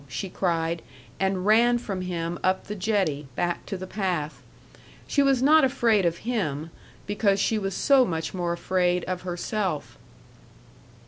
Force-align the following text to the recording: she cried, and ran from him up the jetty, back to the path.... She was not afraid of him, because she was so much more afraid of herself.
she 0.07 0.29
cried, 0.29 0.81
and 1.19 1.45
ran 1.45 1.77
from 1.77 2.01
him 2.01 2.39
up 2.43 2.65
the 2.65 2.73
jetty, 2.73 3.27
back 3.35 3.63
to 3.67 3.77
the 3.77 3.85
path.... 3.85 4.41
She 5.05 5.21
was 5.21 5.43
not 5.43 5.63
afraid 5.63 6.07
of 6.07 6.25
him, 6.25 6.71
because 7.05 7.39
she 7.39 7.59
was 7.59 7.75
so 7.75 8.03
much 8.03 8.33
more 8.33 8.51
afraid 8.51 9.03
of 9.03 9.21
herself. 9.21 9.99